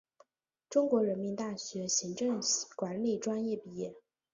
[0.67, 2.41] 中国人民大学行政
[2.75, 3.93] 管理专业毕业。